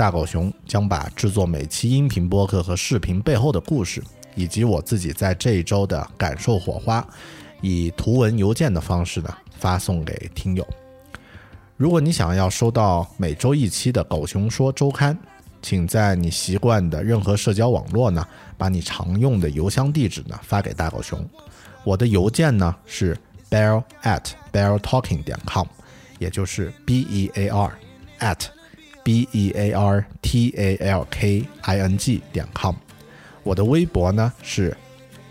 [0.00, 4.02] 大狗熊将把制作每期音频播客和视频背后的故事，
[4.34, 7.06] 以及我自己在这一周的感受火花，
[7.60, 9.28] 以图文邮件的方式呢
[9.58, 10.66] 发送给听友。
[11.76, 15.14] 如果你想要收到每周一期的《狗熊说周刊》，
[15.60, 21.22] 请在你习惯的任何社交网络呢，把你常用的邮箱地址呢发给大狗熊。
[21.84, 23.14] 我的邮件呢是
[23.50, 25.66] bear at beartalking 点 com，
[26.18, 27.78] 也就是 b e a r
[28.20, 28.46] at。
[29.02, 32.74] B e a r t a l k i n g 点 com，
[33.42, 34.76] 我的微博呢是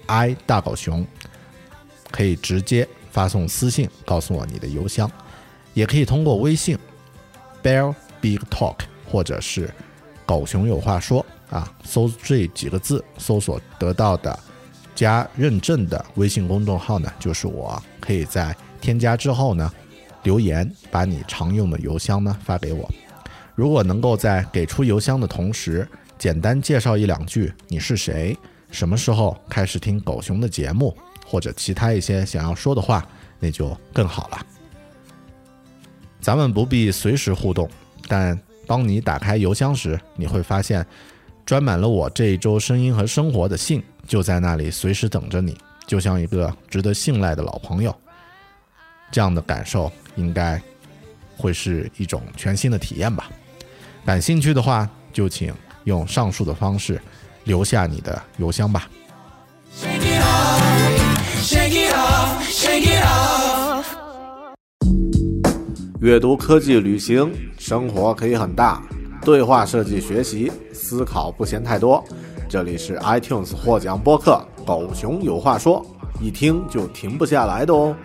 [0.08, 1.06] i 大狗熊，
[2.12, 5.10] 可以直接发送私信告诉我你的邮箱，
[5.74, 6.78] 也可以通过微信
[7.64, 8.76] bear big talk
[9.10, 9.72] 或者是
[10.26, 14.38] 狗熊有话说啊，搜这几个字搜索得到的
[14.94, 19.72] 加认证的微信公众号呢，就是我，可以在添加之后呢
[20.24, 22.90] 留言，把你常用的邮箱呢发给我。
[23.60, 25.86] 如果能够在给出邮箱的同时，
[26.18, 28.38] 简单介绍一两句你是谁，
[28.72, 30.96] 什么时候开始听狗熊的节目，
[31.28, 33.06] 或者其他一些想要说的话，
[33.38, 34.46] 那就更好了。
[36.22, 37.70] 咱们不必随时互动，
[38.08, 40.86] 但当你打开邮箱时，你会发现，
[41.46, 47.94] 装满了我这一周声音和生活的信就在那里，随时等着你，就像一个值得信赖的老朋友。
[49.12, 50.62] 这样的感受应该
[51.36, 53.30] 会是一种全新的体验吧。
[54.10, 55.54] 感兴趣的话，就请
[55.84, 57.00] 用上述的方式
[57.44, 58.90] 留下你的邮箱吧。
[66.00, 68.82] 阅读、科技、旅行、生活可以很大，
[69.22, 72.04] 对话设计、学习、思考不嫌太多。
[72.50, 75.86] 这里是 iTunes 获奖播客《狗熊有话说》，
[76.20, 77.96] 一听就停不下来的哦。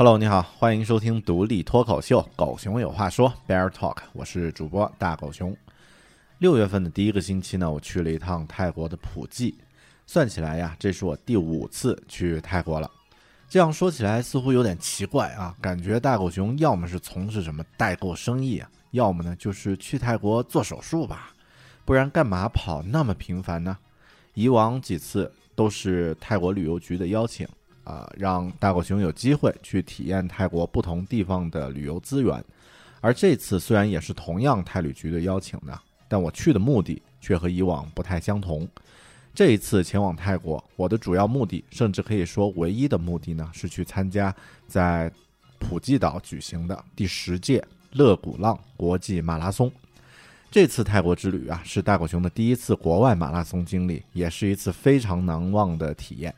[0.00, 5.54] Hello，你好，欢迎收听独立脱口秀《狗熊有话说》Bear Talk，我是主播大狗熊。
[6.38, 9.58] 六月份的第一个星期呢，我去了一趟泰国的普吉，
[10.06, 12.90] 算起来呀，这是我第五次去泰国了。
[13.46, 21.34] 这样说起来似乎有点奇怪啊，感觉大狗熊要么是从事什么代购生意啊，要么呢就是去泰国做手术吧，
[21.84, 23.76] 不然干嘛跑那么频繁呢？
[24.32, 27.46] 以往几次都是泰国旅游局的邀请。
[27.84, 32.44] 啊，让大狗熊有机会去体验泰国不同地方的旅游资源，
[33.00, 35.78] 而这次虽然也是同样泰旅局的邀请呢，
[36.08, 38.68] 但我去的目的却和以往不太相同。
[39.32, 44.34] 这一次前往泰国，我的主要目的，甚至可以说唯一的目的呢，是去参加
[44.66, 45.10] 在
[45.58, 49.70] 普吉岛举行的第十届勒古浪国际马拉松。
[50.50, 56.34] 这次泰国之旅啊，是大狗熊的第一次国外马拉松经历，也是一次非常难忘的体验。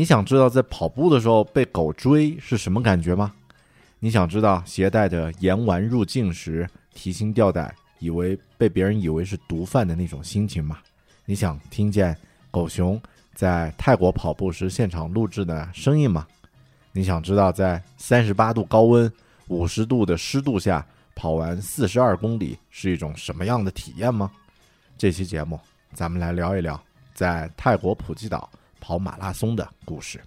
[0.00, 3.34] 你想知道在跑步的时候被狗追是什么感觉吗？
[3.98, 10.78] 你想知道携带着盐丸入境时提心吊胆，以为被别人以为是毒贩的那种心情吗？
[11.26, 12.16] 你想听见
[12.50, 12.98] 狗熊
[13.34, 16.26] 在泰国跑步时现场录制的声音吗？
[16.92, 19.12] 你想知道在三十八度高温、
[19.48, 20.82] 五十度的湿度下
[21.14, 24.30] 跑完四十二公里是一种什么样的体验吗？
[24.96, 25.60] 这期节目，
[25.92, 26.82] 咱们来聊一聊
[27.12, 28.48] 在泰国普吉岛
[28.80, 30.20] 跑马拉松的故事。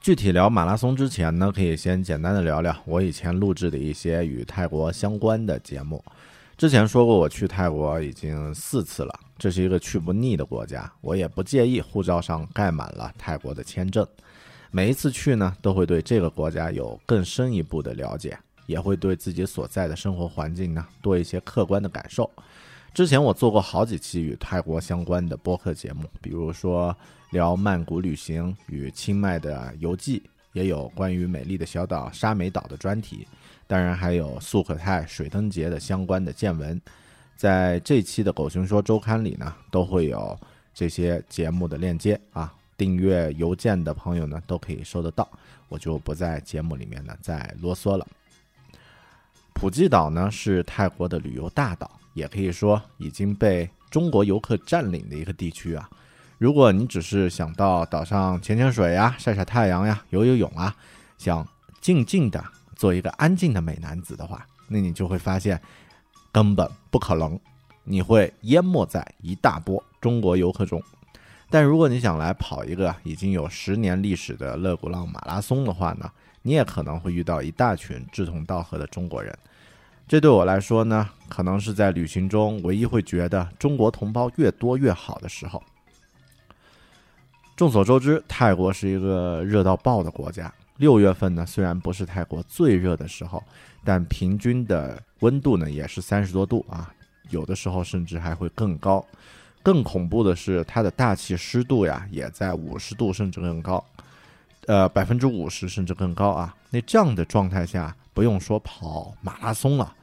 [0.00, 6.04] 具体聊马拉松之前呢，可以先简单的聊聊我以前录制的一些与泰国相关的节目。
[6.58, 14.04] 之前说过，我去泰国已经四次了，这是一个去不腻的国家，我也不介意护照上盖满了泰国的签证。
[14.72, 18.36] 每一次去呢，都会对这个国家有更深一步的了解，
[18.66, 22.28] 也会对自己所在的生活环境呢多一些客观的感受。
[22.92, 26.92] 之前我做过好几期与泰国相关的播客节目，比如说。
[27.32, 30.22] 聊曼谷旅行与清迈的游记，
[30.52, 33.26] 也有关于美丽的小岛沙美岛的专题，
[33.66, 36.78] 当然还有素可泰水灯节的相关的见闻。
[37.34, 40.38] 在这期的《狗熊说周刊》里呢，都会有
[40.74, 42.52] 这些节目的链接啊，
[42.82, 45.30] 订阅邮件的朋友呢都可以收得到，
[45.68, 48.04] 我就不在节目里面呢再啰嗦了。
[49.54, 55.88] 普吉岛呢是泰国的旅游大岛，也可以说已经被中国游客占领的一个地区啊。
[56.38, 60.74] 如果你只是想到岛上潜潜水呀、晒晒太阳呀、游游泳啊，
[61.18, 61.46] 想
[61.80, 62.44] 静静的
[62.74, 65.60] 做一个安静的美男子的话，那你就会发现
[66.32, 67.38] 根本不可能，
[67.84, 70.82] 你会淹没在一大波中国游客中。
[71.52, 76.10] 但如果你想来跑一个已经有十年历史的勒古浪马拉松的话呢，
[76.40, 79.36] 你也可能会遇到一大群志同道合的中国人。
[80.08, 85.62] 这对我来说呢，可能是在旅行中唯一会觉得中国同胞越多越好的时候。
[87.54, 90.50] 众所周知，泰国是一个热到爆的国家。
[90.78, 93.44] 六月份呢，虽然不是泰国最热的时候，
[93.84, 96.90] 但平均的温度呢也是三十多度啊，
[97.28, 99.04] 有的时候甚至还会更高。
[99.62, 103.84] 更恐怖的是，它的大气湿度呀也在五十度甚至更高，
[104.66, 106.54] 呃，百分之五十甚至更高啊。
[106.70, 109.94] 那这样的状态下，不用说跑马拉松了，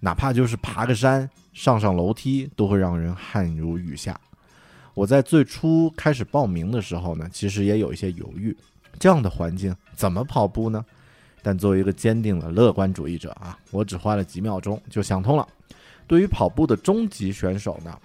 [0.00, 4.18] 哪怕就是爬个山、上上楼梯，都会让人汗如雨下。
[4.94, 8.56] 我在最初开始报名的时候呢，其实也有一些犹豫，
[8.98, 10.84] 这样的环境怎么跑步呢？
[11.42, 15.46] 但作为一个坚定的乐观主义者啊，我只花了几秒钟就想通了。
[16.06, 17.96] 对于跑步的中级选手呢，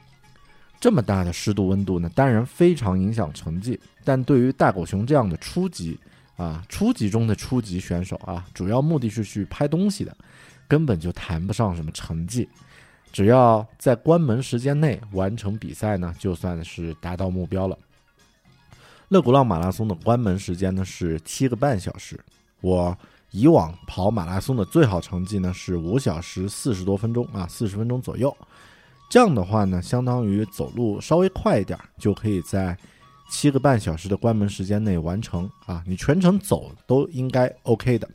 [0.84, 3.80] 这么大的湿度温度呢，当然非常影响成绩。
[4.04, 5.98] 但对于大狗熊这样的初级
[6.36, 10.14] 啊，初级中的初级选手啊，主要目的是去拍东西的，
[10.68, 12.50] 根本就谈不上什么成绩。
[13.14, 17.80] 只要在关门时间内完成比赛呢，就算是达到目标了。
[19.08, 22.20] 勒古浪马拉松的关门时间呢是七个半小时。
[22.60, 22.98] 我
[23.32, 28.36] 以往跑马拉松的最好成绩呢是五小时四十多分钟啊，四十分钟左右。
[29.13, 32.75] 这样的话呢，相当于走路稍微快一点，就可以在
[33.29, 35.84] 七个半小时的关门时间内完成啊。
[35.86, 38.10] 你全程走都应该 OK 的。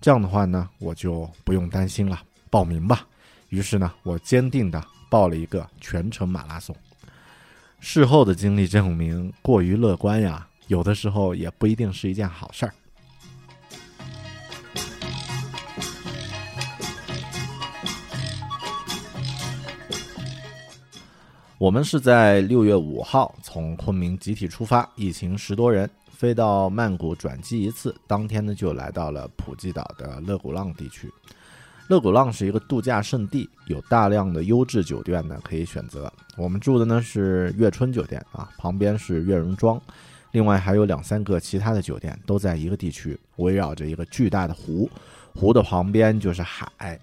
[0.00, 3.04] 这样的话呢，我就不用担心了，报名吧。
[3.48, 6.76] 于是呢，我坚定地报了一个全程马拉松。
[7.80, 12.72] 事后的经历证明，过于乐观呀，有的时候也不一定是一件好事儿。
[21.58, 31.10] 我们是在六月五号从昆明集体出发，一行十多人，飞到曼谷转机一次，当天呢就来到了普吉岛的勒古浪地区。
[31.88, 36.12] 勒古浪是一个度假胜地，有大量的优质酒店呢可以选择。
[36.36, 39.80] 我们住的呢是悦春酒店啊，旁边是悦榕庄，
[40.32, 44.90] 另外还有两三个其他的酒店都在一个地区，围绕着一个巨大的湖，
[45.34, 47.00] 湖的旁边就是海，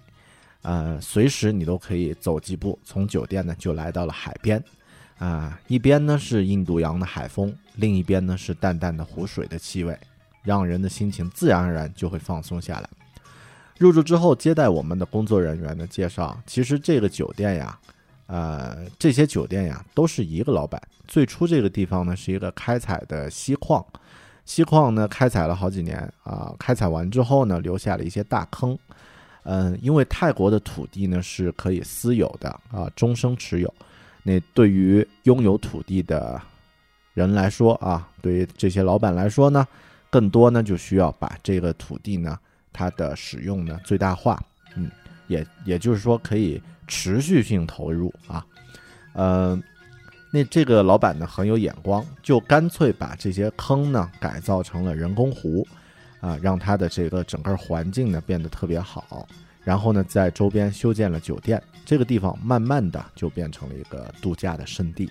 [0.64, 4.64] 呃，随时你都可以走几步，从酒店呢就来到了海边，
[5.18, 9.94] 啊，一边呢是印度洋的海风，另一边呢是淡淡的湖水的气味，
[10.42, 12.88] 让人的心情自然而然就会放松下来。
[13.76, 17.78] 入住之后，接待我们的工作人员呢介绍，其实这个酒店呀，
[18.26, 20.80] 呃，这些酒店呀都是一个老板。
[21.06, 23.84] 最初这个地方呢是一个开采的锡矿，
[24.46, 28.78] 锡矿呢开采了好几年啊，开采完之后呢留下了一些大坑。
[29.44, 33.72] 嗯，因为泰国的土地呢是可以私有的啊，终生持有。
[34.22, 36.40] 那对于拥有土地的
[37.12, 39.66] 人来说啊，对于这些老板来说呢，
[40.08, 42.38] 更多呢就需要把这个土地呢
[42.72, 44.42] 它的使用呢最大化。
[44.76, 44.90] 嗯，
[45.28, 48.44] 也也就是说可以持续性投入啊。
[49.12, 49.62] 呃，
[50.32, 55.66] 那这个老板呢很有眼光，就干脆把这些坑呢改造成了人工湖。
[56.24, 59.28] 啊，让它的这个整个环境呢变得特别好，
[59.62, 65.10] 然后呢，在周边修建了酒店，这个地方慢慢的就变成了一个度假的圣地。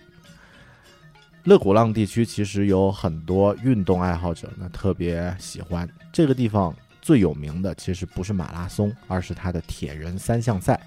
[1.43, 6.73] 勒古浪地区其实有很多运动爱好者呢，特别喜欢这个地方。
[6.99, 10.79] 最有名的其实不是马拉松，而是它的铁人三项赛。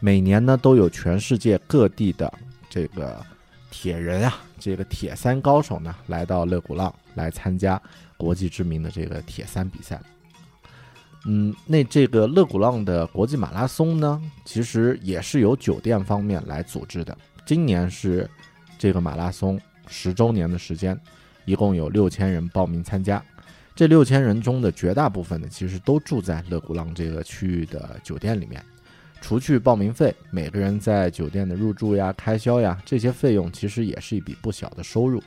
[0.00, 2.32] 每年呢，都有全世界各地的
[2.70, 3.22] 这个
[3.70, 7.78] 铁人啊，这个铁三高手呢，来到勒古浪来参加。
[8.20, 9.98] 国际知名的这个铁三比赛，
[11.24, 17.16] 嗯，那这个勒古浪的国际马拉松呢，其实也是由酒店方面来组织的。
[17.46, 18.28] 今年是
[18.78, 19.58] 这个马拉松
[19.88, 21.00] 十周年的时间，
[21.46, 23.24] 一共有六千人报名参加。
[23.74, 28.62] 这六千人中的绝大部分呢，其实都住在勒古浪这个区域的酒店里面。
[29.22, 35.22] 除去报名费，每个人在酒店的入住呀、开销呀这些费用，其实也是一笔不小的收入。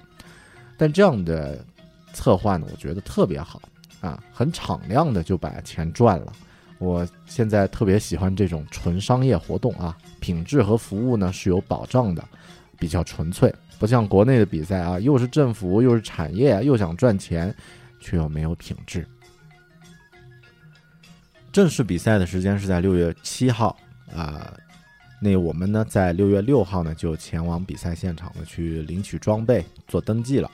[0.78, 1.66] 但这样的。
[2.14, 3.62] 策划呢，我觉得特别好
[4.00, 6.32] 啊，很敞亮的就把钱赚了。
[6.80, 12.24] 我现在特别喜欢这种纯商业活动啊，品质和服务呢是有保障的，
[12.78, 17.56] 比较纯粹，不像国内的比赛啊，又是政府又是产业，又想赚钱，
[18.00, 19.08] 却又没有品质。
[21.54, 23.78] 正式比赛的时间是在六月七号
[24.14, 24.54] 啊，
[25.22, 30.52] 那我们呢在六月六号呢就前往比赛现场呢去领取装备做登记了。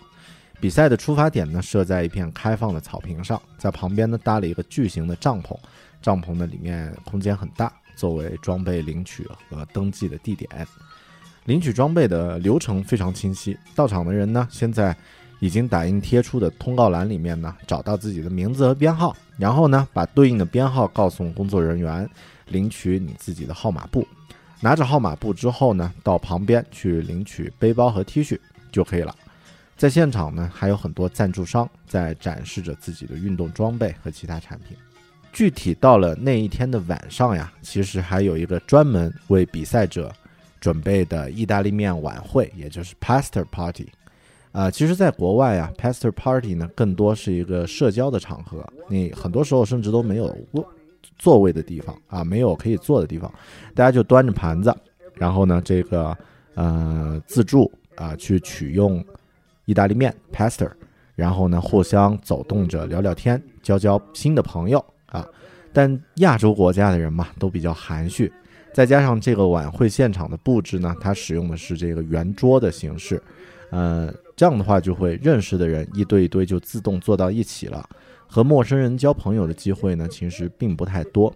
[0.59, 5.57] 比赛的出发点呢设在一片开放的草坪上，在旁边呢搭了一个巨型的帐篷，
[6.01, 10.49] 帐篷呢里面空间很大，作为装备领取和登记的地点。
[11.45, 14.95] 领取装备的流程非常清晰，到场的人呢先在
[15.39, 22.07] 已经打印贴出的通告栏里面呢找到自己的名字和编号，然后呢把对应的编号告诉工作人员，
[22.47, 24.05] 领取你自己的号码布。
[24.59, 28.37] 拿着号码布之后呢，到旁边去领取背包和 T 恤
[28.73, 29.15] 就可以了。
[29.79, 34.75] 在现场呢，还有很多赞助商在展示着自己的运动装备和其他产品。
[35.31, 40.11] 具体到了那一天的晚上呀，其实还有一个专门为比赛者
[40.59, 43.87] 准备的意大利面晚会，也就是 Pasta Party。
[44.51, 50.73] 啊，其实，在国外啊，Pasta Party 呢更多是一个社交的场合，你很多时候甚至都没有座
[51.17, 53.33] 座位的地方啊，没有可以坐的地方，
[53.73, 54.75] 大家就端着盘子，
[55.13, 56.17] 然后呢，这个
[56.55, 59.01] 呃自助啊去取用。
[59.69, 60.67] 意大利面 pasta，
[61.15, 65.23] 然后呢，互相走动着聊聊天，交交新的朋友啊。
[65.71, 68.33] 但亚洲国家的人嘛，都比较含蓄，
[68.73, 73.21] 再加上这个晚会现场的布置呢，它使用的是这个圆桌的形式，
[73.69, 77.87] 呃，这样的话就会认识的人一堆一堆就自动坐到一起了，
[78.25, 81.31] 和陌生人交朋友的机会呢，其实并不太多。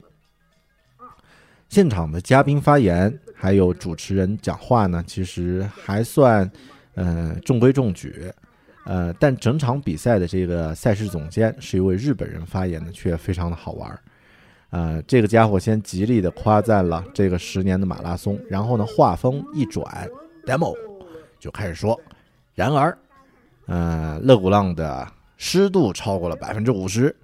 [1.70, 6.52] 现场的嘉宾发言还有主持人讲话呢，其实还算。
[6.96, 8.32] 呃，中规中矩，
[8.86, 14.00] 呃，但整场比赛的这个赛事总监是一位日本人发言的，却非常的好玩儿。
[14.70, 20.08] 呃，这个家伙先极力的夸赞了这个十年的马拉松，然后呢，话锋一转
[20.46, 20.76] ，demo
[21.40, 22.00] 就开始说，
[22.56, 22.98] 然而，
[23.68, 25.08] 呃，勒古浪的
[25.38, 27.16] 湿度超过了百分之五十，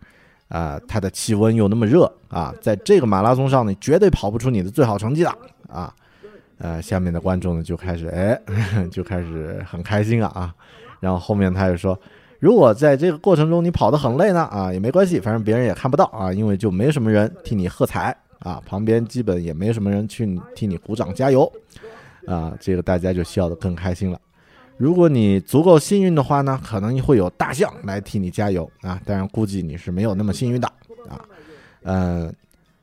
[0.48, 5.36] 啊，它的气温又那么热啊，在这个马拉松上，你绝对跑不出你的最好成绩的
[5.68, 5.94] 啊。
[6.60, 8.40] 呃，下面的观众呢就开始哎，
[8.92, 10.54] 就开始很开心啊啊，
[11.00, 11.98] 然后后面他又说，
[12.40, 21.50] 如果在这个过程中你跑得很累呢啊，也没关系，反正别人也看不到啊，因为就没什么人替你喝彩啊，旁边基本也没什么人去替你鼓掌加油
[22.28, 24.20] 啊，这个大家就笑得更开心了。
[24.76, 30.68] 如果你足够幸运的话呢，可能会有大象来替你加油啊，当然估计你是没有那么幸运的
[31.08, 31.24] 啊，
[31.84, 32.34] 嗯。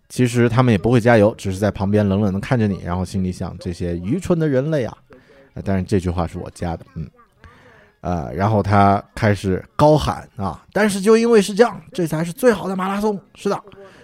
[0.09, 4.97] 其实他们也不会加油，只是在旁边冷冷的看着你，然后心里想：这些愚蠢的人类啊！
[5.65, 7.11] 但是这句话是我加的，嗯，
[8.03, 10.63] 呃，然后他开始高喊啊！
[10.73, 13.61] 但是就因为是这样，这才是最好的马拉松，是的，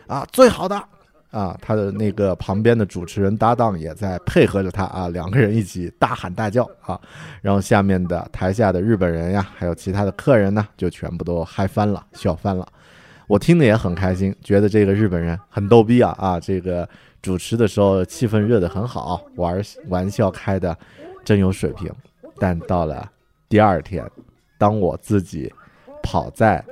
[0.06, 0.82] 啊，最好的
[1.30, 1.56] 啊！
[1.60, 6.98] 他的那个旁边的主持人搭档也在配合着他啊，两个人一起大喊大叫啊！
[7.42, 12.66] 然后下面的台下的日本人呀，还有其他的客人呢，就全部都嗨翻了，笑翻了。
[13.26, 16.40] 我听的也很开心，觉得这个日本人很逗逼啊啊！
[16.40, 16.88] 这个
[17.22, 20.76] 主持的时候气氛热得很好，玩玩笑开的
[21.24, 21.90] 真有水平。
[22.38, 23.10] 但到了
[23.48, 24.04] 第二天，
[24.58, 25.52] 当我自己
[26.02, 26.62] 跑在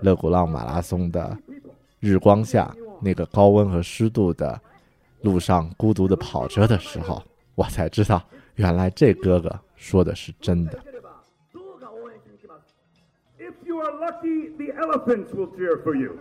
[0.00, 1.36] 勒古浪马拉松的
[2.00, 4.58] 日光下，那个高温和湿度的
[5.22, 7.22] 路上孤独的跑着的时候，
[7.54, 8.22] 我才知道，
[8.54, 10.78] 原来这哥哥说的是真的。
[13.80, 16.18] are lucky, the elephants will cheer for you.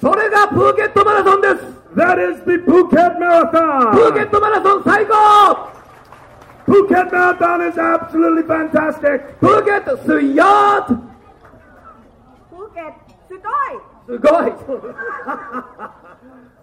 [0.00, 1.54] それがプーケットマラソンです
[1.96, 3.90] That is the Phuket Marathon.
[4.22, 5.14] ットマラソン最高
[6.66, 9.20] Phuket Marathon is absolutely fantastic.
[9.40, 10.98] プーケットすいよー
[12.52, 12.92] Phuket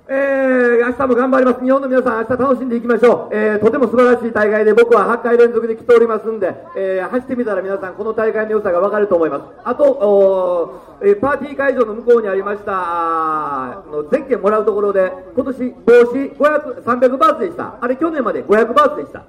[0.07, 1.63] えー、明日も頑張ります。
[1.63, 3.35] 日本の皆さん、明日楽しんでいきましょう。
[3.35, 9.43] えー、とても素晴らしい大会で僕は8回連続で来ておりますんで、えー、走ってみたら皆さんこの大会の良さがわかると思います。
[9.63, 17.75] あと、おーえーパーティー会場の向こうにありました、あのゼッケンもらうところで、今年帽子500、300バーツでした。
[17.81, 19.23] あれ去年まで500バーツでした。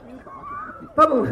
[0.95, 1.27] 多分、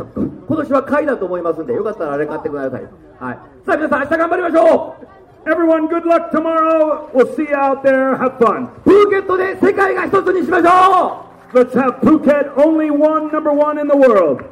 [0.48, 2.82] 今年は買いだと思いますんで、よかったらあれ買ってください。
[3.20, 3.38] はい。
[3.66, 7.09] さあ皆さん、明日頑張りましょう Everyone, good luck tomorrow.
[7.13, 8.15] We'll see you out there.
[8.17, 8.67] Have fun.
[8.83, 14.43] プーケットで世界が一つにしましょう Let's have Phuket only one, number one in the world.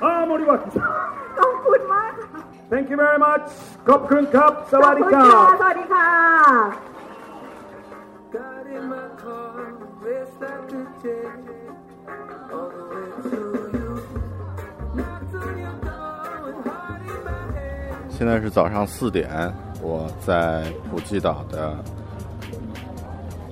[0.00, 0.78] Ah, Moriwaki.
[1.38, 3.44] ขอบคุณมากค่ะ Thank you very much.
[3.86, 4.52] Kop Kun Kap.
[4.70, 6.08] ขอบคุณค่ะ Sawadee สวัสดีค่ะ
[8.34, 9.54] Got in my car,
[10.06, 11.32] raced out to jail,
[12.54, 13.40] all the way to
[13.76, 13.90] you.
[14.98, 18.10] Knocked on your door with heart in my hand.
[18.16, 19.28] 现在是早上四点，
[19.81, 21.77] 我在普吉岛的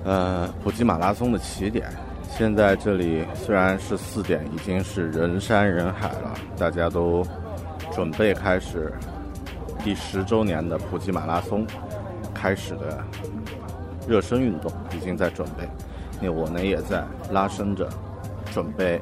[0.04, 1.90] 呃普吉马拉松的起点。
[2.30, 7.26] 现在这里虽然是四点，已经是人山人海了，大家都
[7.92, 8.92] 准备开始
[9.82, 11.66] 第十周年的普吉马拉松
[12.32, 13.02] 开始的
[14.06, 15.68] 热身运动，已经在准备。
[16.20, 17.88] 那我呢也在拉伸着，
[18.52, 19.00] 准备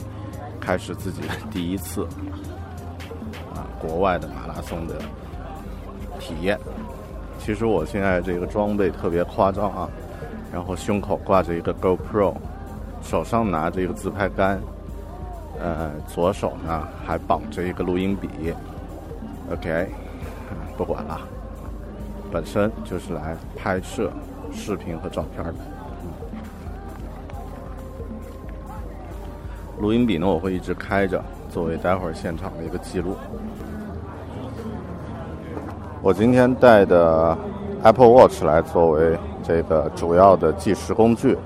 [0.58, 2.04] 开始自己的第一次
[3.54, 4.94] 啊国外的马拉松的
[6.18, 6.58] 体验。
[7.46, 9.88] 其实我现在这个装备特别夸张啊，
[10.52, 12.34] 然后胸口挂着一个 GoPro，
[13.00, 14.60] 手上拿着一个自拍杆，
[15.60, 18.52] 呃，左手呢还绑着一个录音笔。
[19.52, 19.86] OK，
[20.76, 21.20] 不管了，
[22.32, 24.10] 本身就是来拍摄
[24.52, 25.54] 视频和照片的。
[29.78, 33.16] 录音笔呢，我会一直开着，作为待会儿现场的一个记录。
[36.06, 37.36] 我今天带的
[37.82, 41.36] Apple Watch 来作为这个主要的计时工具，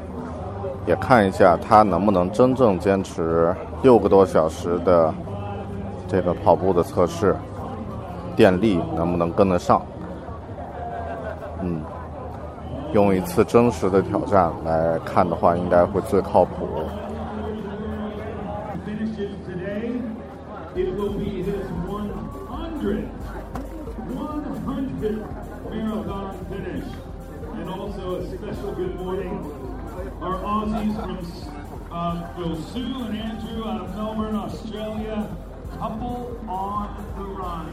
[0.85, 5.15] 也看一下它能不能真正坚持六个多小时的
[6.07, 7.35] 这个跑步的测试，
[8.37, 9.81] 电力能不能跟得上？
[11.63, 11.81] 嗯，
[12.93, 16.69] 用一次真实的挑战来看的话，应该会最靠谱。
[32.73, 35.27] Sue and Andrew out of Melbourne, Australia.
[35.77, 37.67] Couple on the run.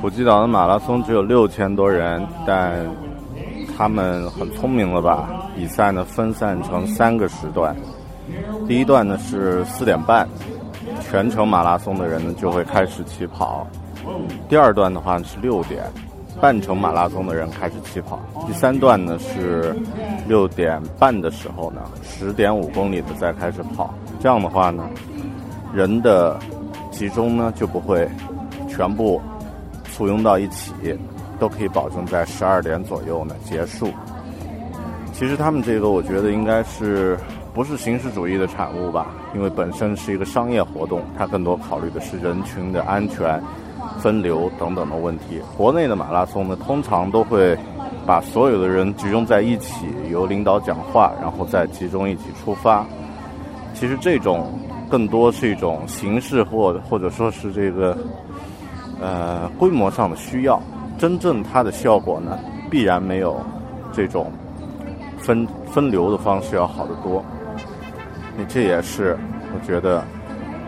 [0.00, 2.86] 普吉岛的马拉松只有六千多人，但
[3.76, 5.28] 他们很聪明了吧？
[5.56, 7.74] 比赛呢分散成三个时段，
[8.66, 10.28] 第一段呢是四点半，
[11.00, 13.66] 全程马拉松的人呢就会开始起跑；
[14.48, 15.84] 第二段的话是六点，
[16.40, 19.74] 半程马拉松的人开始起跑；第三段呢是
[20.26, 23.92] 六点半的时候呢，十点五公里的再开始跑。
[24.20, 24.88] 这样的话呢，
[25.74, 26.38] 人的
[26.92, 28.08] 集中呢就不会
[28.68, 29.20] 全部
[29.90, 30.72] 簇拥到一起，
[31.40, 33.88] 都可以保证在十二点左右呢结束。
[35.12, 37.18] 其实他们这个，我觉得应该是
[37.52, 39.08] 不是形式主义的产物吧？
[39.34, 43.42] 因为本身是一个商业活动，它更多考虑的是人群的安全、
[44.00, 45.40] 分流等等的问题。
[45.56, 47.56] 国内的马拉松呢，通常都会
[48.06, 52.86] 把所有的人集中在一起，由领导讲话，然后再集中一起出发。
[53.74, 54.58] 其实这种
[54.90, 57.96] 更多是一种形式或或者说是这个
[59.00, 60.60] 呃规模上的需要，
[60.98, 62.38] 真正它的效果呢，
[62.70, 63.40] 必然没有
[63.92, 64.32] 这种
[65.18, 67.24] 分分流的方式要好得多。
[68.36, 69.18] 那这也是
[69.52, 70.04] 我觉得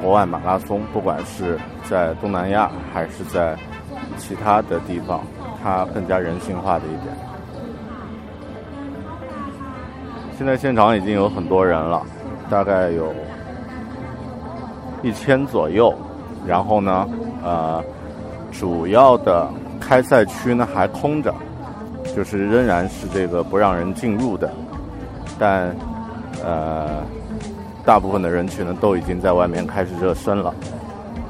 [0.00, 1.58] 国外马拉松，不管是
[1.88, 3.56] 在东南亚还是在
[4.16, 5.20] 其他的地方，
[5.62, 7.14] 它更加人性化的一点。
[10.38, 12.02] 现在现场已经有很多人了，
[12.48, 13.12] 大概有
[15.02, 15.94] 一千左右。
[16.46, 17.06] 然后呢，
[17.44, 17.84] 呃，
[18.50, 19.46] 主要的
[19.78, 21.34] 开赛区呢还空着，
[22.16, 24.50] 就是仍然是这个不让人进入的，
[25.38, 25.76] 但
[26.42, 27.02] 呃，
[27.84, 30.54] 大部分的人群呢都已经在外面开始热身了。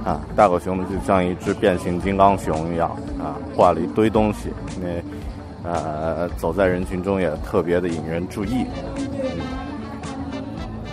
[0.05, 4.49] 啊，大狗熊呢就像一只变形金刚熊一样啊，挂了一堆东西，
[4.81, 8.65] 那呃走在人群中也特别的引人注意。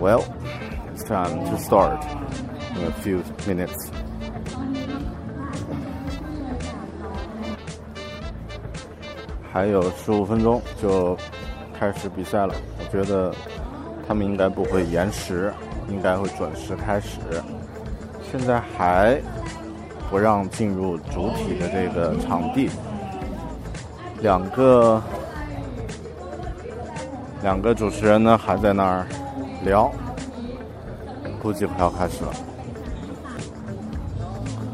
[0.02, 0.24] Well,
[0.94, 2.04] it's time to start
[2.76, 3.90] in a few minutes.
[9.54, 11.18] 还有十五分钟就
[11.80, 13.34] 开始比赛了，我觉得
[14.08, 15.54] 他们应该不会延时，
[15.90, 17.20] 应该会准时开始。
[18.32, 19.22] 现在还
[20.10, 22.70] 不让进入主体的这个场地，
[24.22, 25.02] 两个
[27.44, 29.06] 两个主持人呢还在那儿
[29.64, 29.92] 聊，
[31.42, 32.32] 估计快要开始了。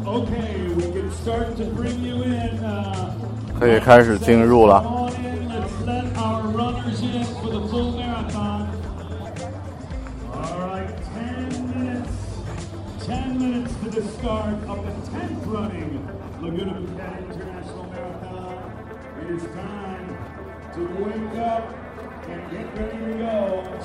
[0.06, 0.22] Uh,
[3.60, 4.84] 可以开始进入了。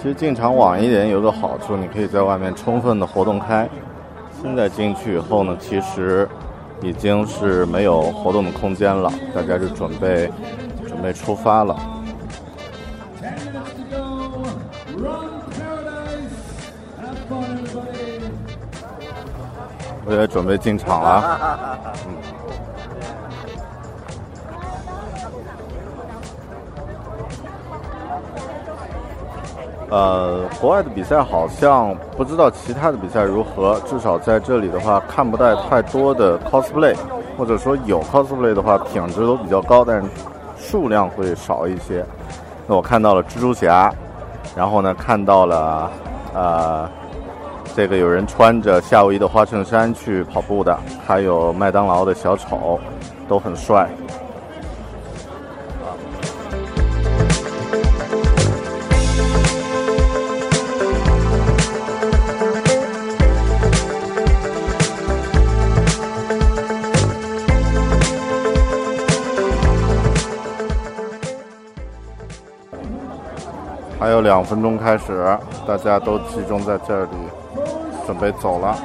[0.00, 3.68] 其实进场晚一点有个好处，你可以在外面充分的活动开。
[4.40, 6.28] 现在进去以后呢，其实
[6.80, 10.30] 已经是没有活动的空间了，大家就准备
[10.86, 11.76] 准备出发了。
[13.20, 14.04] 10 minutes to go.
[14.96, 16.30] Run paradise.
[17.02, 18.30] Have fun, everybody.
[20.06, 21.40] 我也准备进场了。
[22.06, 22.37] 嗯。
[29.90, 36.94] 呃，国外的比赛好像不知道其他的比赛如何，至少在这里的话看不到太多的 cosplay，
[37.38, 40.08] 或者说有 cosplay 的话品质都比较高，但是
[40.58, 42.04] 数量会少一些。
[42.66, 43.90] 那我看到了蜘蛛侠，
[44.54, 45.90] 然后呢看到了
[46.34, 46.86] 呃
[47.74, 52.78] 这个有人穿着夏威夷的花衬衫去跑步的，还有麦当劳的小丑，
[53.26, 53.88] 都很帅。
[74.28, 75.24] 两分钟开始，
[75.66, 77.10] 大家都集中在这里，
[78.04, 78.76] 准备走了。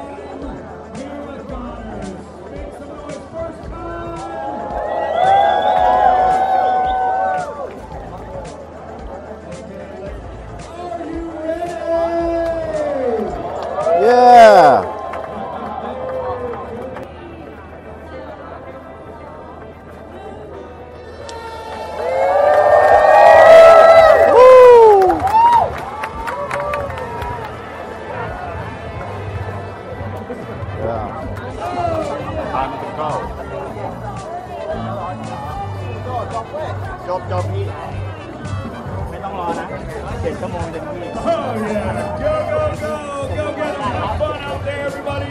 [41.21, 42.95] ！Oh yeah, go, go, go,
[43.35, 43.83] go get 'em.
[43.99, 45.27] Have fun out there, everybody.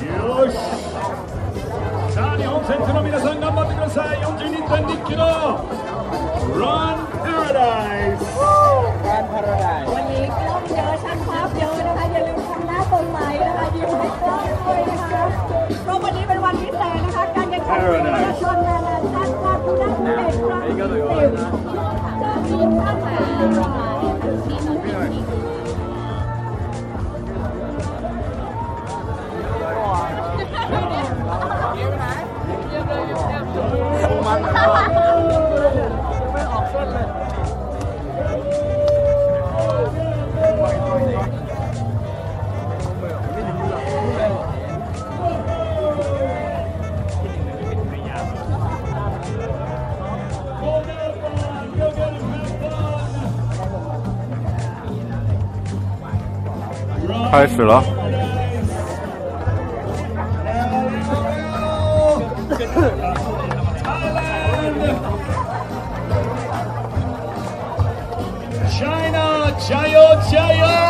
[0.00, 0.54] よし。
[2.12, 4.18] さあ、日本選手の皆さん頑張ってください。
[4.18, 5.24] 42.2キロ。
[6.54, 8.24] Run Paradise。
[9.90, 9.93] วัน
[15.83, 21.31] เพราะวันนี้เป็นวันพิเศษนะคะ การแข่งขันวิ่งมาราธอนนานาชาติคาดผู้ได้เป็นครั้งที่สิบ
[22.21, 23.07] จากทีมท่านไหน
[57.37, 57.83] 开始了。
[68.69, 69.99] China 加油
[70.31, 70.84] 加油！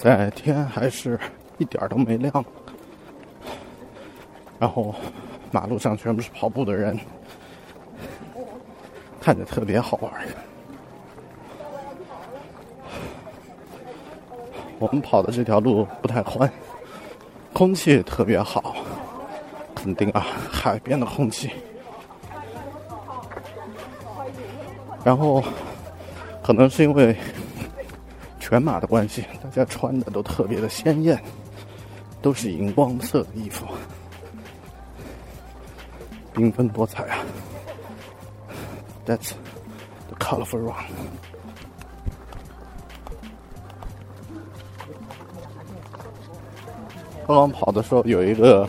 [0.00, 1.20] 在天还是
[1.58, 2.42] 一点都没亮，
[4.58, 4.94] 然后
[5.50, 6.98] 马路上全部是跑步的人，
[9.20, 10.10] 看着特别好玩。
[14.78, 16.50] 我们跑的这条路不太宽，
[17.52, 18.76] 空气特别好，
[19.74, 21.50] 肯定啊，海边的空气。
[25.04, 25.44] 然后，
[26.42, 27.14] 可能是因为
[28.50, 31.22] 全马的关系，大家穿的都特别的鲜艳，
[32.20, 33.64] 都是荧光色的衣服，
[36.34, 37.18] 缤纷多彩啊。
[39.06, 39.30] That's
[40.08, 40.74] the colorful run。
[47.28, 48.68] 刚刚跑的时候，有一个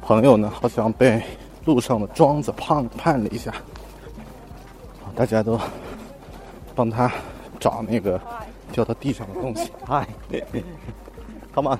[0.00, 1.20] 朋友呢，好像被
[1.64, 3.52] 路上的庄子碰绊了一下，
[5.16, 5.58] 大家都
[6.76, 7.10] 帮他
[7.58, 8.20] 找那个
[8.78, 9.72] 掉到地上的东西。
[9.84, 10.06] 嗨
[11.52, 11.78] ，Come on，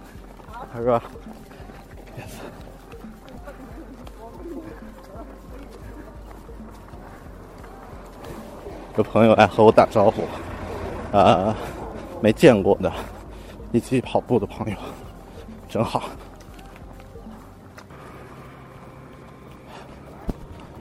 [0.73, 1.01] 他说。
[8.97, 10.23] 有朋友来和我打招呼，
[11.17, 11.55] 啊、
[12.21, 12.93] 没见过的，
[13.71, 14.77] 一起跑步的朋友，
[15.69, 16.03] 真好。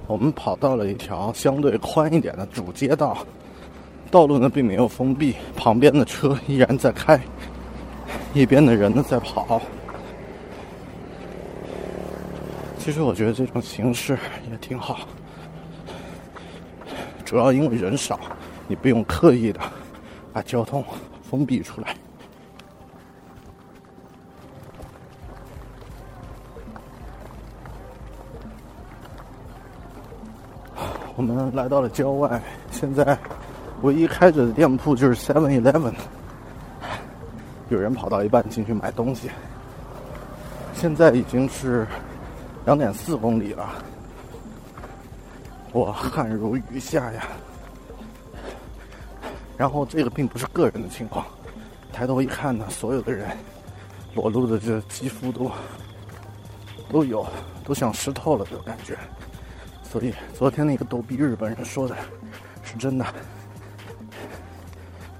[0.07, 3.19] 我们跑到了一条相对宽一点的主街道，
[4.09, 7.19] 道路呢并没有封闭，旁边的车依然在开，
[8.33, 9.61] 一边的人呢在跑。
[12.79, 14.17] 其实我觉得这种形式
[14.49, 14.99] 也挺好，
[17.25, 18.17] 主要因为人少，
[18.67, 19.59] 你不用刻意的
[20.31, 20.83] 把交通
[21.29, 21.95] 封闭出来。
[31.17, 32.41] 我们来到了郊外，
[32.71, 33.17] 现在
[33.81, 35.93] 唯一开着的店铺就是 Seven Eleven。
[37.69, 39.29] 有人跑到一半进去买东西。
[40.73, 41.87] 现在已经是
[42.65, 43.67] 两点四公里了，
[45.73, 47.23] 我汗如雨下呀。
[49.57, 51.25] 然后这个并不是个人的情况，
[51.91, 53.27] 抬头一看呢，所有的人
[54.13, 55.51] 裸露的这肌肤都
[56.91, 57.25] 都有，
[57.65, 58.95] 都像湿透了的感觉。
[59.83, 61.95] 所以昨天那个逗逼日本人说的
[62.61, 63.05] 是真的，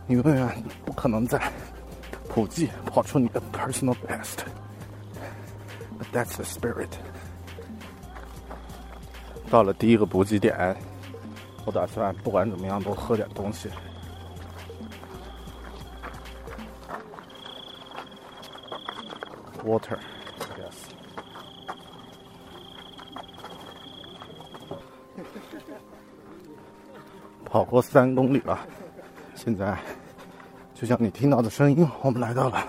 [0.08, 1.52] 你永远不可能在
[2.30, 4.38] 普济跑出你的 personal best。
[6.00, 6.90] But that's the spirit。
[9.50, 10.76] 到了第一个补给点，
[11.66, 13.70] 我打算不管怎么样都喝点东西。
[19.64, 19.98] Water,
[20.58, 20.88] yes.
[27.44, 28.60] 跑过三公里了，
[29.36, 29.78] 现在
[30.80, 32.64] 就像你听到的声音，我们来到了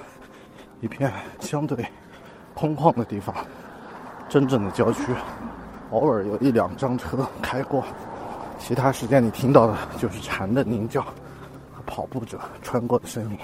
[0.81, 1.87] 一片相对
[2.55, 3.35] 空旷的地方，
[4.31, 5.15] 真正的郊区。
[5.91, 7.85] 偶尔有一两张车开过，
[8.59, 13.39] 其他时间你听到的就是蝉的鸣叫和跑步者穿过的声音。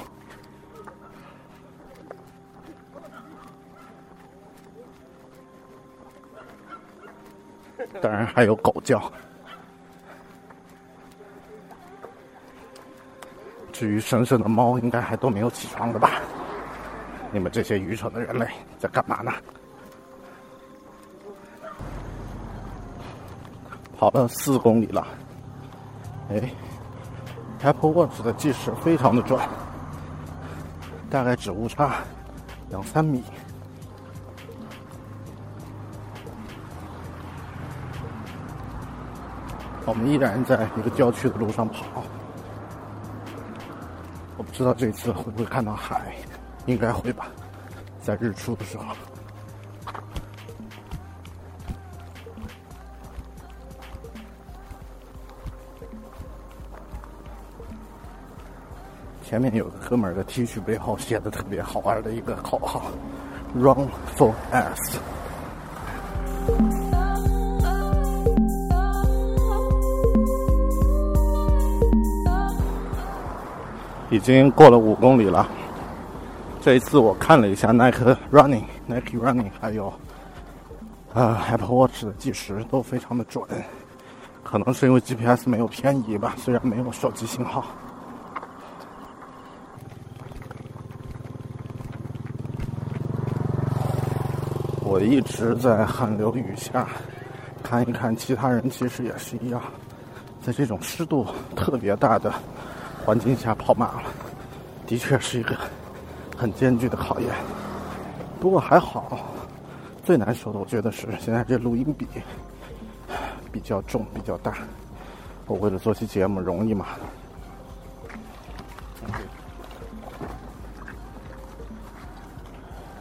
[8.01, 9.13] 当然还有狗叫。
[13.85, 16.13] 至于神圣的猫，应该还都没有起床的吧？
[17.31, 19.31] 你们这些愚蠢的人类在干嘛呢？
[23.99, 25.07] 跑了四公里了，
[26.31, 26.51] 哎
[27.63, 29.39] ，Apple Watch 的计时非常的准，
[31.11, 31.97] 大概只误差
[32.71, 33.23] 两三米。
[39.85, 42.03] 我们依然在一个郊区的路上跑。
[44.55, 46.15] 不知道这次会不会看到海，
[46.67, 47.27] 应该会吧，
[48.01, 48.85] 在日出的时候。
[59.25, 62.93] 前面有个哥们儿的 T 恤背后写的特别好玩的一个口号
[63.57, 64.99] ：“Run for us。”
[74.15, 75.49] 已经过了五公里了。
[76.61, 79.93] 这一次我看了一下 Nike Running、Nike Running 还有
[81.13, 83.45] 呃 Apple Watch 的计时都非常的准，
[84.45, 87.65] 可能是因为 GPS 没有偏移吧，虽然没有手机信号。
[94.85, 96.87] 我一直在汗流雨下，
[97.65, 99.61] 看一看其他人，其实也是一样，
[100.41, 102.33] 在这种湿度特别大的
[103.05, 104.05] 环境下跑马了，
[104.87, 105.55] 的确是一个
[106.37, 107.29] 很艰巨的考验。
[108.41, 109.21] 不过还好，
[110.03, 112.07] 最难受的我觉得是现在这录音笔
[113.53, 114.55] 比较重，比较大。
[115.47, 116.87] 我为了做期节目容易吗？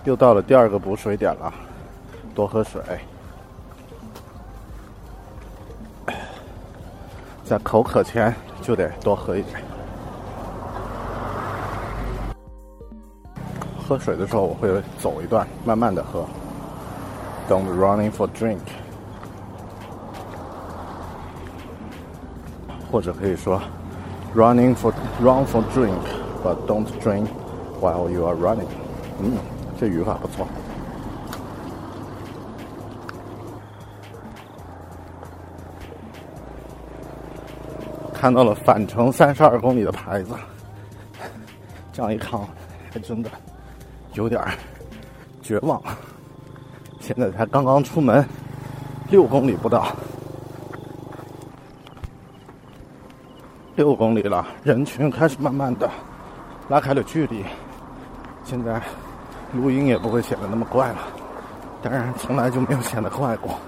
[0.03, 1.53] 又到了第二个补水点了，
[2.35, 2.81] 多喝水。
[7.45, 9.72] 在口渴前就得多喝一点。
[13.93, 16.25] 喝水的时候我会走一段，慢慢的喝。
[17.47, 18.57] Don't running for drink，
[22.91, 23.61] 或者可以说
[24.35, 27.27] running for run for drink，but don't drink
[27.79, 28.65] while you are running。
[29.19, 29.37] 嗯，
[29.79, 30.47] 这语法不错。
[38.11, 40.33] 看到了返程三十二公里的牌子，
[41.91, 42.39] 这样一看，
[42.91, 43.29] 还真的
[44.13, 44.41] 有点
[45.41, 45.81] 绝望。
[46.99, 48.25] 现在才刚刚出门，
[49.09, 49.93] 六公里不到，
[53.75, 55.89] 六公里了，人群开始慢慢的
[56.69, 57.43] 拉开了距离。
[58.45, 58.81] 现在
[59.53, 60.99] 录音也不会显得那么怪了，
[61.81, 63.59] 当然从来就没有显得怪过。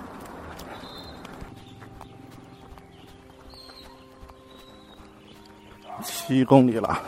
[6.04, 7.00] 七公里了，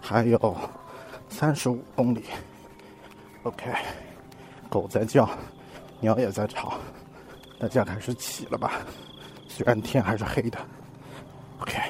[0.00, 0.38] 还有
[1.42, 2.22] 三十五公里。
[3.42, 3.72] OK，
[4.70, 5.28] 狗在叫，
[5.98, 6.74] 鸟也在吵，
[7.58, 8.74] 大家开始起了吧？
[9.48, 10.58] 虽然天还是黑的。
[11.58, 11.80] OK，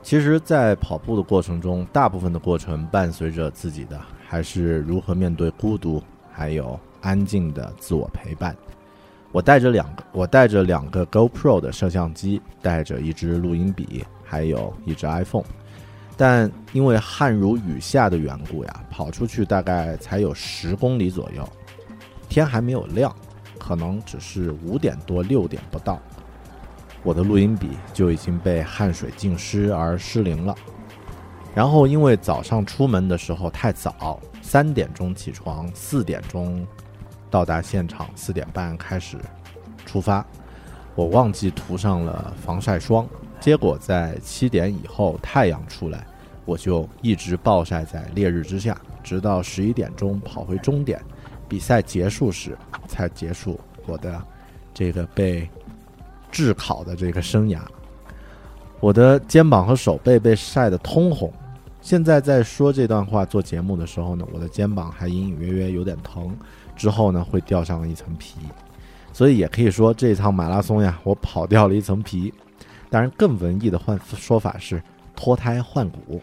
[0.00, 8.56] 其实，在跑步的过程中，大部分的过程伴随着自己的还是如何面对孤独，还有安静的自我陪伴。
[9.32, 15.42] 我带着两个，我带着两个 GoPro 的摄像机，带着一支录音笔，还有一支 iPhone。
[16.18, 21.48] 但因为汗如雨下的缘故呀，跑出去大概才有十公里左右，
[22.28, 23.14] 天还没有亮，
[23.56, 26.00] 可能只是五点多六点不到，
[27.04, 30.52] 我的录音笔就已经被汗水浸湿而失灵了。
[31.54, 36.66] 然后因为早上出门的时候太早，三点钟起床，四点钟
[37.30, 39.16] 到达现场，四点半开始
[39.86, 40.26] 出发，
[40.96, 43.06] 我忘记涂上了防晒霜。
[43.40, 46.04] 结果在七点以后太阳出来，
[46.48, 50.98] 我就一直暴晒在烈日之下，直到十一点钟跑回终点，
[51.46, 52.56] 比赛结束时
[52.86, 54.18] 才结束我的
[54.72, 55.46] 这个被
[56.30, 57.58] 炙烤的这个生涯。
[58.80, 61.30] 我的肩膀和手背被晒得通红，
[61.82, 66.34] 现在在说这段话做节目的时候呢，我的肩膀还隐隐约约有点疼，
[66.74, 68.38] 之后呢会掉上一层皮，
[69.12, 72.32] 所以也可以说这场马拉松呀，我跑掉了一层皮。
[72.88, 74.82] 当然，更文艺的换说法是
[75.14, 76.22] 脱胎换骨。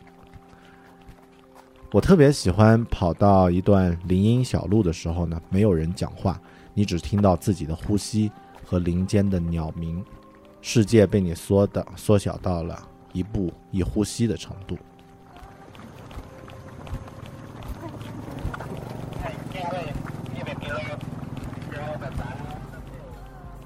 [1.92, 6.40] 我特别喜欢跑到一段林荫小路的时候呢，没有人讲话，
[6.74, 8.30] 你只听到自己的呼吸
[8.66, 10.04] 和林间的鸟鸣，
[10.62, 12.78] 世界被你缩的缩小到了
[13.14, 14.78] 一步一呼吸的程度。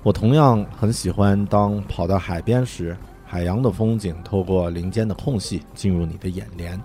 [0.04, 6.80] 我同样很喜欢，当跑到海边时，海洋的风景透过林间的空隙进入你的眼帘，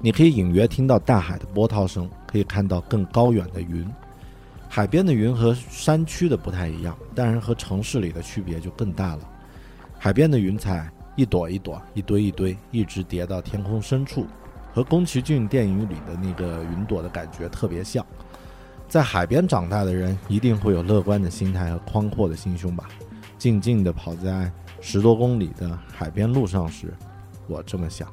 [0.00, 3.86] 你可以隐约听到大海的波涛声，可以看到更高远的云。
[4.68, 9.20] 海边的云和山区的不太一样，当然和城市里的区别就更大了。
[9.98, 14.26] 海边的云彩一朵一朵、一堆一堆，一直叠到天空深处，
[14.74, 18.04] 和宫崎骏电影里的那个云朵的感觉特别像。
[18.88, 22.86] 在海边长大的人一定会有乐观的心态和宽阔的心胸吧。
[23.38, 24.50] 静静地跑在
[24.80, 26.92] 十多公里的海边路上时，
[27.46, 28.08] 我这么想。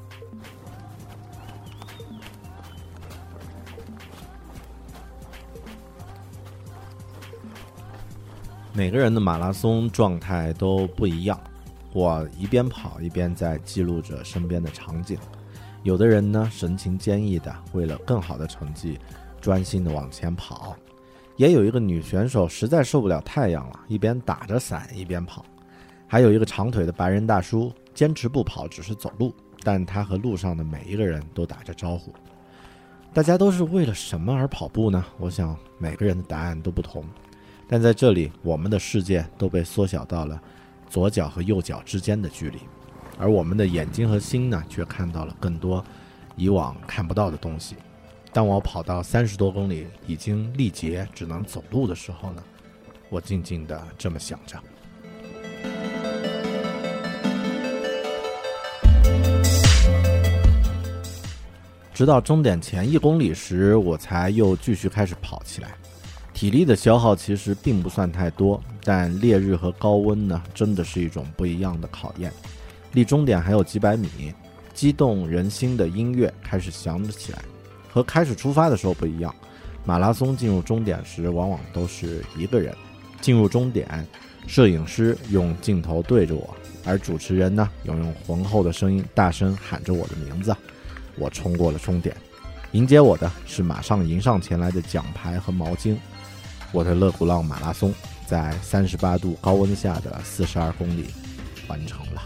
[8.76, 11.40] 每个人的马拉松状态都不一样，
[11.92, 15.16] 我一边跑一边在记录着身边的场景。
[15.84, 18.98] 有的人呢，神情坚毅的，为了更好的成绩。
[19.40, 20.74] 专心的往前跑，
[21.36, 25.44] 也有一个女选手实在受不了太阳了，一边打着伞一边跑。
[26.08, 32.12] 还有一个长腿的白人大叔，坚持不跑，只是走路，但他和路上的每一个人都打着招呼。
[33.12, 35.04] 大家都是为了什么而跑步呢？
[35.18, 37.04] 我想每个人的答案都不同，
[37.66, 40.40] 但在这里，我们的世界都被缩小到了
[40.88, 42.58] 左脚和右脚之间的距离，
[43.18, 45.84] 而我们的眼睛和心呢，却看到了更多
[46.36, 47.76] 以往看不到的东西。
[48.32, 52.42] 当我跑到三十多公里，已经力竭，只能走路的时候呢，
[53.08, 54.58] 我静静的这么想着。
[61.94, 65.70] 直到终点前一公里时，我才又继续开始跑起来。
[66.34, 72.30] 体力的消耗其实并不算太多，但烈日和高温呢，真的是一种不一样的考验。
[72.92, 74.34] 离终点还有几百米，
[74.74, 77.38] 激动人心的音乐开始响了起来。
[77.88, 79.32] 和开始出发的时候不一样，
[79.84, 82.74] 马拉松进入终点时往往都是一个人。
[83.20, 84.06] 进入终点，
[84.46, 86.54] 摄影师用镜头对着我，
[86.84, 90.54] 而主持人呢，要用浑厚的声音大声喊着我的名字。
[91.16, 92.14] 我冲过了终点，
[92.72, 95.96] 迎接我的是马上迎上前来的奖牌和毛巾。
[96.74, 97.94] 我的勒古浪马拉松
[98.26, 101.06] 在三十八度高温下的四十二公里
[101.68, 102.22] 完成了。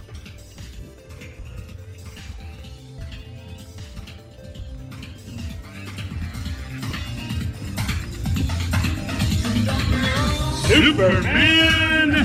[10.67, 12.25] Superman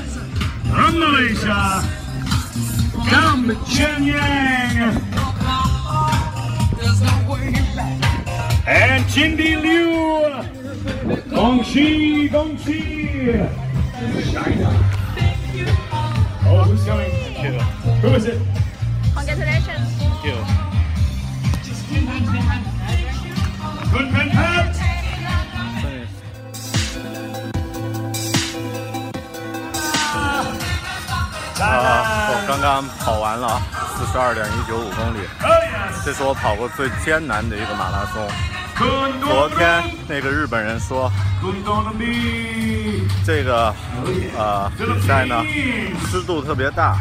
[0.70, 1.84] from Malaysia,
[3.10, 5.00] Gam Chen Yang,
[8.66, 10.53] and Chindy Liu,
[11.04, 13.36] Gong Xi, Gong Xi,
[14.32, 14.72] China.
[16.46, 17.12] Oh, who's coming?
[18.00, 18.40] Who is it?
[19.14, 19.84] Congratulations.
[23.92, 24.74] Good Pen Pat.
[31.60, 33.60] 啊，我刚刚跑完了
[33.96, 35.18] 四十二点一九五公里，
[36.04, 38.53] 这是我跑过最艰难的一个马拉松。
[38.76, 41.10] 昨天那个日本人说，
[43.24, 43.74] 这个
[44.36, 45.42] 呃比赛呢
[46.06, 46.98] 湿度特别大，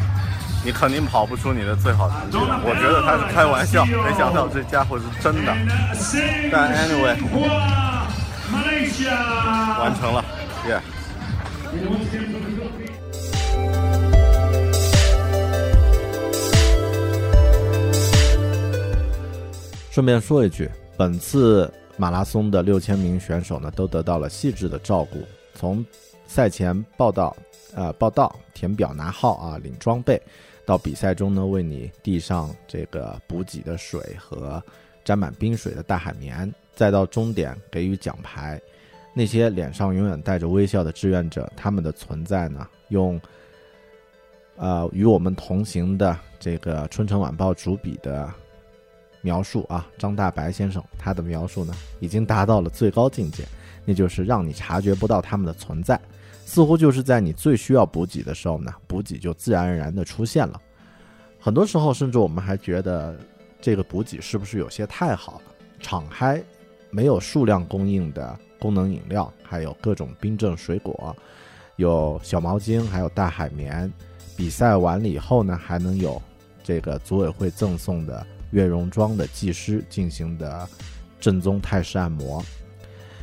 [0.63, 2.37] 你肯定跑不出你的最好成绩。
[2.37, 5.53] 我觉得他是开玩笑，没想到这家伙是真的，
[6.51, 7.17] 但 anyway
[8.51, 9.79] Malaysia.
[9.79, 10.23] 完成了，
[10.67, 10.79] 耶、
[19.91, 25.19] 顺便说一句，本次马拉松的六千名选手呢，都得到了细致的照顾，
[25.53, 25.85] 从
[26.27, 27.35] 赛前报道、
[27.73, 30.21] 呃报道、填表拿号啊、领装备，
[30.65, 34.63] 到比赛中呢为你递上这个补给的水和
[35.03, 38.59] 沾满冰水的大海绵，再到终点给予奖牌。
[39.15, 43.19] 那些脸上永远带着微笑的志愿者，他们的存在呢，用
[44.55, 48.31] 呃与我们同行的这个《春城晚报》主笔的
[49.23, 53.43] 描述啊，张大白先生他的描述呢，已经达到了最高境界，
[53.85, 55.99] 那就是让你察觉不到他们的存在，
[56.45, 60.61] 似乎就是在你最需要补给的时候呢，补给就自然而然的出现了。
[61.39, 63.17] 很多时候，甚至我们还觉得
[63.59, 65.41] 这个补给是不是有些太好了？
[65.79, 66.41] 敞开
[66.89, 71.15] 没有数量供应的功能饮料，还有各种冰镇水果，
[71.77, 73.91] 有小毛巾，还有大海绵。
[74.35, 76.21] 比赛完了以后呢，还能有
[76.63, 80.69] 这个组委会赠送的月容庄的技师进行的
[81.19, 82.41] 正宗泰式按摩。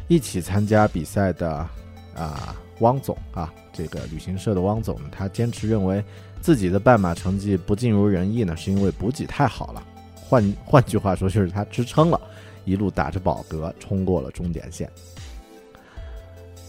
[0.09, 1.67] 一起参加比赛的
[2.15, 6.05] 啊、汪总啊，这个旅行社的汪总呢，他坚持认为
[6.41, 9.87] 自己的半马成绩不尽如人意呢，是因为补给太好了。
[10.17, 12.21] 换换句话说，就是他支撑了，
[12.65, 14.91] 一路打着饱嗝冲过了终点线。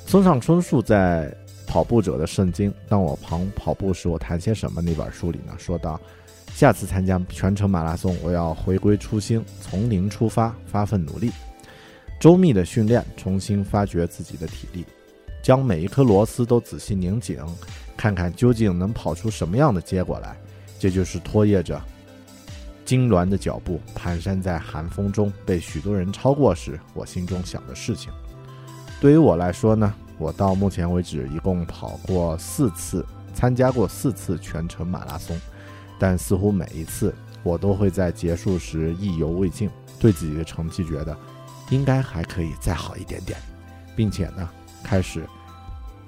[0.05, 1.31] 村上春树在
[1.67, 5.99] 《跑步者的圣经：当我旁跑步时，我谈些什么》那本书里呢，说到，
[6.53, 11.31] 下次参加全程马拉松，我要回归初心，从零出发，发奋努力，
[12.19, 14.85] 周密的训练，重新发掘自己的体力，
[15.41, 17.39] 将每一颗螺丝都仔细拧紧，
[17.97, 20.37] 看看究竟能跑出什么样的结果来。
[20.77, 21.81] 这就是拖曳着
[22.85, 28.11] 痉挛的脚步，蹒跚在寒风中被许多人超过时，我心中想的事情。
[28.99, 35.39] 对于我来说呢，我到目前为止一共跑过四次，参加过四次全程马拉松，
[36.01, 41.15] 但似乎每一次我都会在结束时意犹未尽，对自己的成绩觉得
[41.69, 43.39] 应该还可以再好一点点，
[43.95, 44.49] 并且呢，
[44.83, 45.23] 开始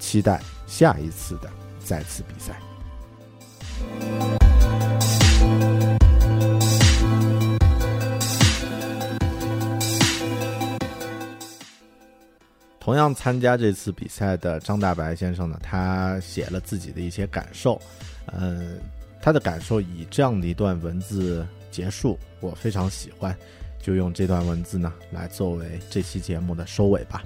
[0.00, 2.60] 期待下一次的再次比赛。
[12.80, 17.80] 同样参加这次比赛的张大白先生呢，他写了自己的一些感受，
[18.32, 18.80] 嗯，
[19.24, 23.34] 他的感受以这样的一段文字结束，我非常喜欢，
[23.80, 27.24] 就用这段文字呢来作为这期节目的收尾吧。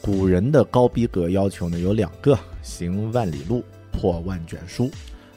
[0.00, 3.62] 古人的高逼格要求呢有两个：行万里路，
[3.92, 4.90] 破万卷书。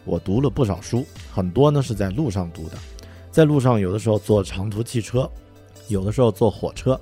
[0.05, 2.77] 我读了不少书，很多呢是在路上读的，
[3.31, 5.29] 在路上有的时候坐长途汽车，
[5.89, 6.97] 有的时候坐火车，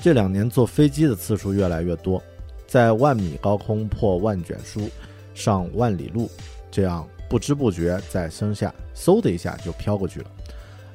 [0.00, 2.20] 这两年坐飞机的次数越来越多，
[2.66, 4.90] 在万米高空破万卷书，
[5.34, 6.28] 上万里路，
[6.72, 10.26] 这样不知不觉在身下嗖的一下就飘过去了。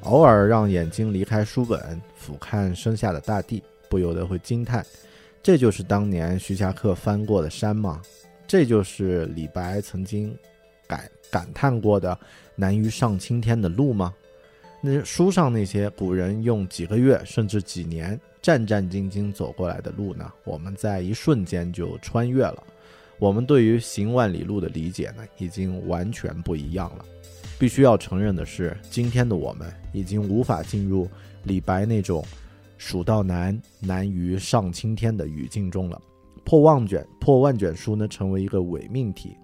[0.01, 4.85] 偶尔让眼睛离开书本，俯瞰身下的大地，不由得会惊叹：
[5.41, 8.01] 这就是当年徐霞客翻过的山吗？
[8.47, 10.37] 这就是李白曾经
[10.87, 12.17] 感感叹过的
[12.55, 14.13] 难于上青天的路吗？
[14.81, 20.31] 那书上那些古人用几个月甚至几年战战兢兢走过来的路呢？
[20.43, 22.63] 我们在一瞬间就穿越了。
[23.19, 27.05] 我们对于行万里路的理解呢，已经完全不一样了。
[27.59, 31.09] 必须要承认的是，今天的我们已经无法进入
[31.43, 32.23] 李白那种
[32.77, 35.99] “蜀道难，难于上青天”的语境中了。
[36.45, 39.35] 破万卷，破万卷书呢，成为一个伪命题。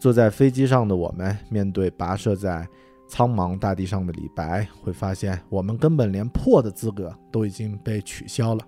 [0.00, 2.66] 坐在飞机上的我们，面对跋涉在
[3.06, 8.66] 苍茫大地上的李白，会发现我们根本连破的资格都已经被取消了。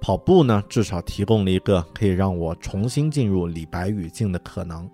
[0.00, 4.88] 跑步呢，至少提供了一个可以让我重新进入李白语境的可能。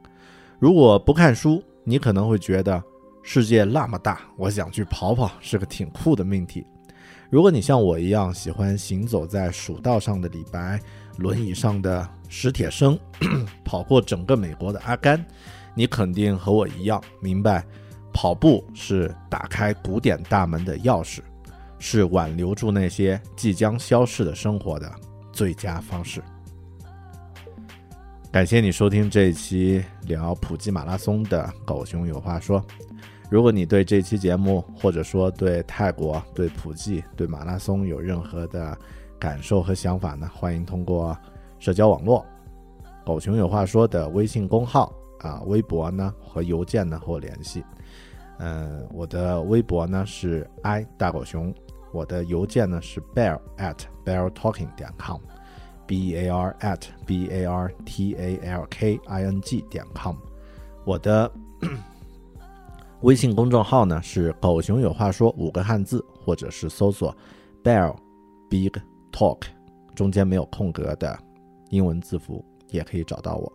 [0.59, 2.83] 如果不看书，你可能会觉得
[3.23, 6.67] 世界那么大，我想去跑跑是个挺酷的命题。
[7.31, 10.81] 如果你像我一样喜欢行走在蜀道上的李白，
[11.19, 12.99] 轮椅上的史铁生，
[13.65, 15.25] 跑过整个美国的阿甘，
[15.75, 17.65] 你肯定和我一样明白，
[18.13, 21.19] 跑步是打开古典大门的钥匙，
[21.87, 24.91] 是挽留住那些即将消逝的生活的
[25.35, 26.23] 最佳方式。
[28.33, 32.65] 感谢你收听这一期聊普吉马拉松的狗熊有话说。
[33.29, 38.77] 如果你对这期节目，或者说对泰国、对普吉、对马拉松有任何的
[39.19, 41.15] 感受和想法呢，欢迎通过
[41.59, 42.25] 社交网络
[43.05, 47.63] “狗熊有话说”的微信公号啊、微博呢和邮件呢和我联系。
[48.39, 51.55] 嗯，我的微博呢是 i 大狗熊，
[51.95, 58.67] 我的邮件呢是 bear at beartalking 点 com，b e a r at b a r t a l
[58.69, 60.17] k i n g 点 com，
[60.85, 61.31] 我的。
[63.03, 67.15] 微信公众号呢是“狗熊有话说”五个汉字，或者是搜索
[67.63, 67.95] “bear
[68.49, 68.73] big
[69.13, 69.43] talk”，
[69.95, 71.19] 中间没有空格的
[71.69, 73.53] 英文字符也可以找到我。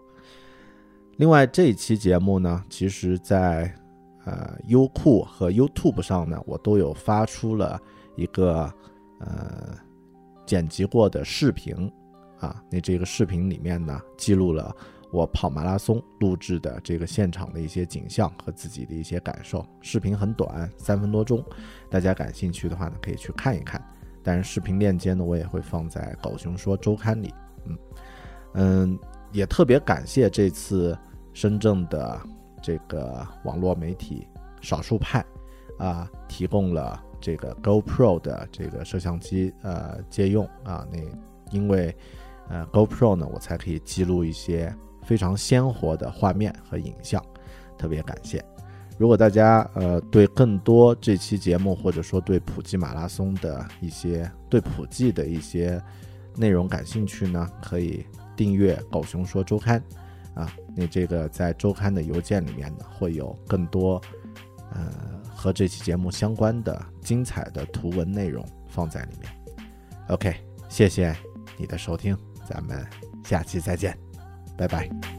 [1.18, 3.74] 另外这一期节目呢，其实在
[4.24, 7.82] 呃优酷和 YouTube 上呢，我都有发出了
[8.20, 8.72] 一个
[9.20, 9.78] 呃
[10.46, 11.92] 剪辑过的视频
[12.40, 14.76] 啊，那这个视频里面呢记录了。
[15.12, 21.44] 我跑马拉松录制的这个现场的一些景象和自己的一些感受，视频很短，三分多钟，
[21.90, 23.84] 大家感兴趣的话呢，可以去看一看。
[24.22, 27.34] 但是视频链接呢，我也会放在狗熊说周刊里。
[27.66, 27.78] 嗯
[28.54, 29.00] 嗯，
[29.32, 30.96] 也特别感谢这次
[31.34, 32.22] 深圳的
[32.62, 34.28] 这个网络媒体
[34.62, 35.26] 少数派
[35.80, 41.00] 啊，提供了这个 GoPro 的这个摄像机呃借用啊，那
[41.52, 41.96] 因为
[42.50, 44.74] 呃 GoPro 呢，我才可以记录一些。
[45.02, 47.24] 非常鲜活的画面和影像，
[47.80, 48.44] 特别感谢。
[49.00, 55.82] 如果大家呃对更多这期节目，或者说对普吉马拉松的一些对普吉的一些
[56.36, 58.06] 内容感兴趣呢，可以
[58.36, 59.82] 订阅《狗熊说周刊》
[60.40, 60.54] 啊。
[60.76, 64.00] 那这个在周刊的邮件里面呢，会有更多
[64.74, 64.94] 呃
[65.40, 69.32] 和这期节目相关的精彩的图文内容放在里面。
[70.10, 70.36] OK，
[70.68, 71.16] 谢谢
[71.56, 72.86] 你的收听，咱们
[73.24, 73.98] 下期再见。
[74.58, 75.19] 拜拜。